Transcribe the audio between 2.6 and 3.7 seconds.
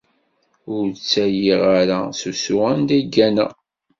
anda i gganeɣ.